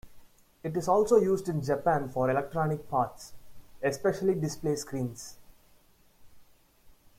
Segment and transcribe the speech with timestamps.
[0.63, 3.33] It is also used in Japan for electronic parts,
[3.83, 5.37] especially display screens.